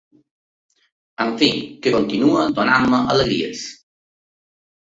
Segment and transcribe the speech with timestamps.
[1.25, 1.49] En fi,
[1.85, 3.65] que continua donant-me alegries.